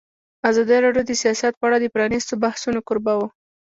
ازادي 0.49 0.77
راډیو 0.85 1.07
د 1.07 1.11
سیاست 1.21 1.53
په 1.57 1.65
اړه 1.67 1.77
د 1.79 1.85
پرانیستو 1.93 2.33
بحثونو 2.43 2.79
کوربه 2.87 3.13
وه. 3.19 3.27